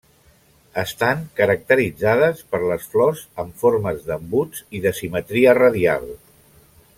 Estan 0.83 1.19
caracteritzades 1.39 2.41
per 2.53 2.61
les 2.71 2.87
flors 2.93 3.21
amb 3.45 3.61
forma 3.65 3.93
d'embuts 4.09 4.65
i 4.79 4.83
de 4.87 4.95
simetria 5.01 5.55
radial. 5.63 6.11